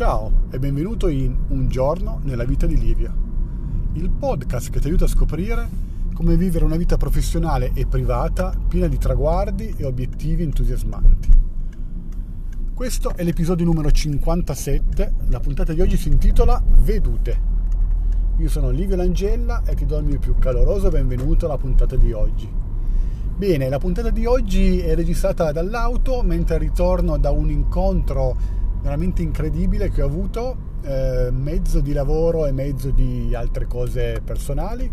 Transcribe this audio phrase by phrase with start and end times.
[0.00, 3.14] Ciao e benvenuto in Un giorno nella vita di Livia,
[3.92, 5.68] il podcast che ti aiuta a scoprire
[6.14, 11.28] come vivere una vita professionale e privata piena di traguardi e obiettivi entusiasmanti.
[12.72, 17.40] Questo è l'episodio numero 57, la puntata di oggi si intitola Vedute.
[18.38, 22.10] Io sono Livio Langella e ti do il mio più caloroso benvenuto alla puntata di
[22.12, 22.50] oggi.
[23.36, 29.90] Bene, la puntata di oggi è registrata dall'auto mentre ritorno da un incontro veramente incredibile
[29.90, 34.90] che ho avuto, eh, mezzo di lavoro e mezzo di altre cose personali,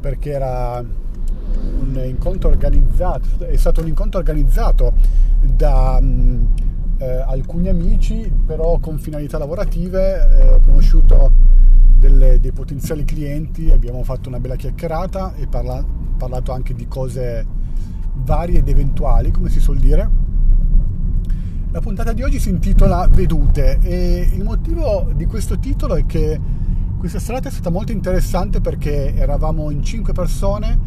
[0.00, 4.92] perché era un incontro organizzato, è stato un incontro organizzato
[5.40, 6.44] da mh, mm,
[6.98, 11.30] eh, alcuni amici, però con finalità lavorative, eh, ho conosciuto
[11.98, 15.84] delle, dei potenziali clienti, abbiamo fatto una bella chiacchierata e parla,
[16.16, 17.46] parlato anche di cose
[18.14, 20.23] varie ed eventuali, come si suol dire
[21.74, 26.40] la puntata di oggi si intitola Vedute e il motivo di questo titolo è che
[26.96, 30.78] questa serata è stata molto interessante perché eravamo in 5 persone,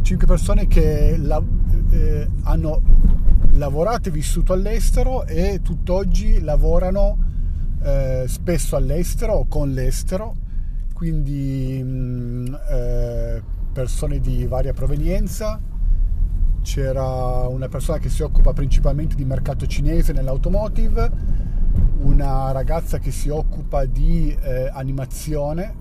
[0.00, 1.42] 5 persone che la,
[1.90, 2.82] eh, hanno
[3.54, 7.18] lavorato e vissuto all'estero e tutt'oggi lavorano
[7.82, 10.36] eh, spesso all'estero o con l'estero,
[10.94, 13.42] quindi mh, mm, eh,
[13.72, 15.60] persone di varia provenienza
[16.62, 21.10] c'era una persona che si occupa principalmente di mercato cinese nell'automotive,
[22.02, 25.74] una ragazza che si occupa di eh, animazione,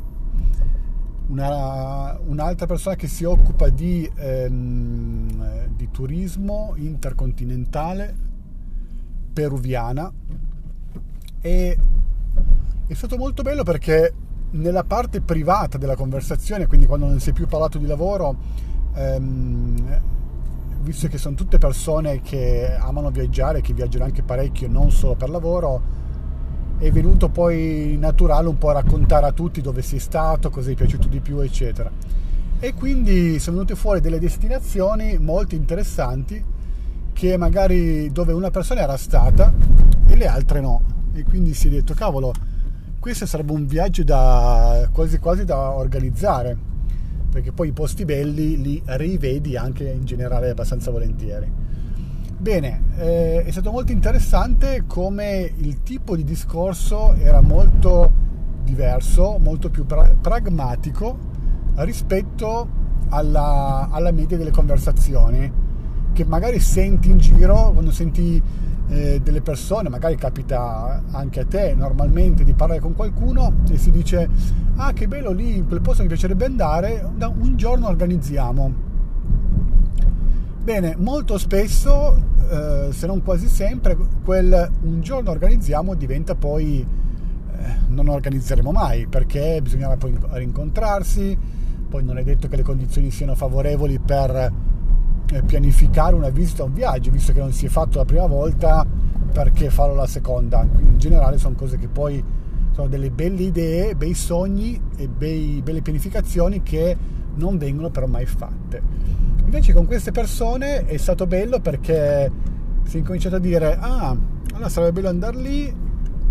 [1.28, 8.14] una, un'altra persona che si occupa di, ehm, di turismo intercontinentale
[9.32, 10.12] peruviana.
[11.40, 11.78] E
[12.88, 14.14] è stato molto bello perché
[14.52, 18.36] nella parte privata della conversazione, quindi quando non si è più parlato di lavoro,
[18.94, 20.02] ehm,
[20.82, 25.30] visto che sono tutte persone che amano viaggiare, che viaggiano anche parecchio, non solo per
[25.30, 25.82] lavoro,
[26.78, 31.08] è venuto poi naturale un po' raccontare a tutti dove sei stato, cosa è piaciuto
[31.08, 31.92] di più, eccetera.
[32.60, 36.44] E quindi sono venute fuori delle destinazioni molto interessanti
[37.14, 39.54] che magari dove una persona era stata
[40.08, 40.82] e le altre no.
[41.14, 42.34] E quindi si è detto, cavolo,
[43.00, 46.71] questo sarebbe un viaggio da quasi quasi da organizzare
[47.32, 51.50] perché poi i posti belli li rivedi anche in generale abbastanza volentieri.
[52.38, 58.12] Bene, eh, è stato molto interessante come il tipo di discorso era molto
[58.64, 61.18] diverso, molto più pra- pragmatico
[61.76, 62.68] rispetto
[63.10, 65.70] alla, alla media delle conversazioni
[66.14, 68.42] che magari senti in giro quando senti
[68.92, 73.90] eh, delle persone, magari capita anche a te normalmente di parlare con qualcuno e si
[73.90, 74.30] dice
[74.76, 78.90] ah che bello lì, quel posto mi piacerebbe andare, un giorno organizziamo.
[80.64, 87.76] Bene, molto spesso, eh, se non quasi sempre, quel un giorno organizziamo diventa poi eh,
[87.88, 91.38] non organizzeremo mai perché bisognava poi rincontrarsi,
[91.90, 94.70] poi non è detto che le condizioni siano favorevoli per
[95.46, 98.86] pianificare una visita un viaggio, visto che non si è fatto la prima volta,
[99.32, 100.62] perché farlo la seconda?
[100.80, 102.24] in generale sono cose che poi
[102.72, 106.98] sono delle belle idee, bei sogni e bei, belle pianificazioni che
[107.36, 108.82] non vengono però mai fatte.
[109.44, 112.32] Invece con queste persone è stato bello perché
[112.84, 114.16] si è incominciato a dire ah,
[114.54, 115.76] allora sarebbe bello andare lì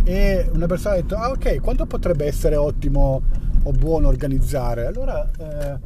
[0.04, 3.22] e una persona ha detto ah ok, quanto potrebbe essere ottimo
[3.62, 4.86] o buono organizzare?
[4.86, 5.78] Allora eh,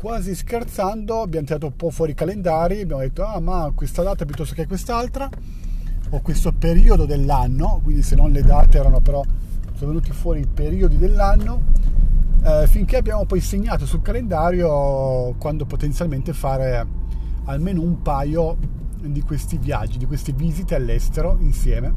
[0.00, 4.24] quasi scherzando abbiamo tirato un po' fuori i calendari, abbiamo detto ah ma questa data
[4.24, 5.28] piuttosto che quest'altra,
[6.08, 9.22] o questo periodo dell'anno, quindi se non le date erano però,
[9.74, 11.64] sono venuti fuori i periodi dell'anno,
[12.42, 16.86] eh, finché abbiamo poi segnato sul calendario quando potenzialmente fare
[17.44, 18.56] almeno un paio
[19.02, 21.92] di questi viaggi, di queste visite all'estero insieme.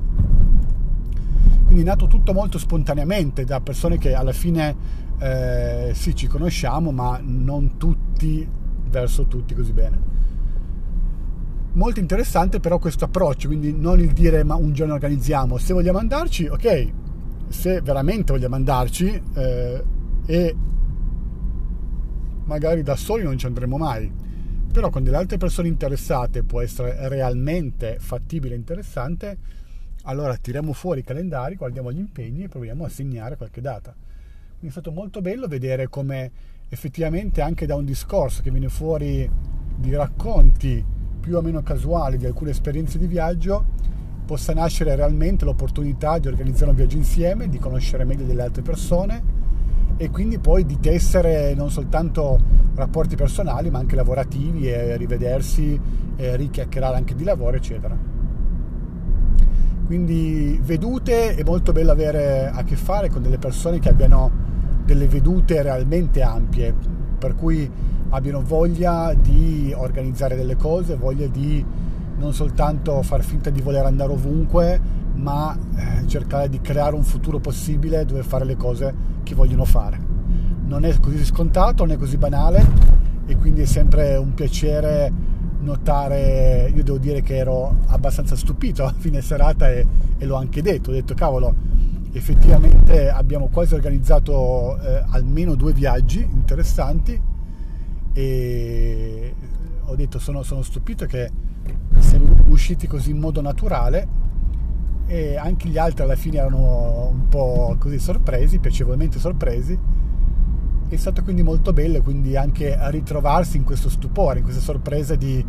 [1.74, 4.76] Quindi è nato tutto molto spontaneamente da persone che alla fine
[5.18, 8.48] eh, sì ci conosciamo ma non tutti
[8.92, 10.00] verso tutti così bene.
[11.72, 15.98] Molto interessante però questo approccio quindi non il dire ma un giorno organizziamo se vogliamo
[15.98, 16.92] andarci ok
[17.48, 19.84] se veramente vogliamo andarci eh,
[20.28, 20.56] e
[22.44, 24.12] magari da soli non ci andremo mai.
[24.72, 29.38] Però con delle altre persone interessate può essere realmente fattibile e interessante
[30.04, 33.96] allora tiriamo fuori i calendari guardiamo gli impegni e proviamo a segnare qualche data
[34.60, 36.32] è stato molto bello vedere come
[36.70, 39.30] effettivamente anche da un discorso che viene fuori
[39.76, 40.84] di racconti
[41.20, 43.66] più o meno casuali di alcune esperienze di viaggio
[44.26, 49.42] possa nascere realmente l'opportunità di organizzare un viaggio insieme, di conoscere meglio delle altre persone
[49.98, 52.40] e quindi poi di tessere non soltanto
[52.76, 55.80] rapporti personali ma anche lavorativi e rivedersi
[56.16, 58.12] e richiacchierare anche di lavoro eccetera.
[59.85, 64.31] Quindi vedute è molto bello avere a che fare con delle persone che abbiano
[64.85, 66.74] delle vedute realmente ampie,
[67.18, 67.69] per cui
[68.09, 71.63] abbiano voglia di organizzare delle cose, voglia di
[72.18, 74.80] non soltanto far finta di voler andare ovunque,
[75.15, 78.94] ma eh, cercare di creare un futuro possibile dove fare le cose
[79.24, 80.00] che vogliono fare.
[80.65, 82.65] Non è così scontato, non è così banale
[83.25, 85.12] e quindi è sempre un piacere
[85.63, 89.86] notare, io devo dire che ero abbastanza stupito a fine serata e,
[90.18, 91.54] e l'ho anche detto, ho detto cavolo,
[92.12, 97.19] effettivamente abbiamo quasi organizzato eh, almeno due viaggi interessanti
[98.13, 99.36] e
[99.86, 101.30] ho detto sono, sono stupito che
[101.98, 104.07] siano usciti così in modo naturale
[105.07, 109.77] e anche gli altri alla fine erano un po' così sorpresi, piacevolmente sorpresi.
[110.94, 115.44] È stato quindi molto bello, quindi anche ritrovarsi in questo stupore, in questa sorpresa di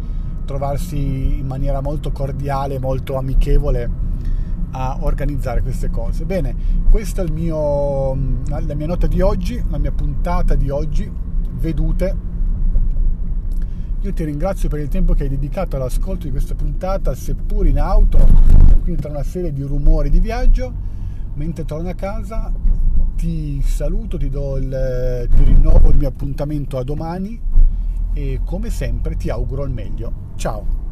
[0.46, 3.90] trovarsi in maniera molto cordiale, molto amichevole
[4.70, 6.24] a organizzare queste cose.
[6.24, 6.56] Bene,
[6.88, 11.12] questa è mio, la mia nota di oggi, la mia puntata di oggi,
[11.58, 12.16] vedute.
[14.00, 17.78] Io ti ringrazio per il tempo che hai dedicato all'ascolto di questa puntata, seppur in
[17.78, 18.16] auto,
[18.82, 20.72] quindi tra una serie di rumori di viaggio.
[21.34, 22.50] Mentre torno a casa
[23.16, 27.40] ti saluto, ti, il, ti rinnovo il mio appuntamento a domani
[28.12, 30.32] e come sempre ti auguro il meglio.
[30.36, 30.83] Ciao!